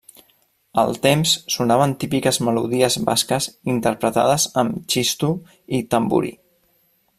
[0.83, 5.33] Al temps sonaven típiques melodies basques interpretades amb txistu
[5.81, 6.37] i tamborí.